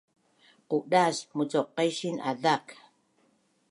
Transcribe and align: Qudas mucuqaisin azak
Qudas 0.69 1.17
mucuqaisin 1.37 2.15
azak 2.31 2.65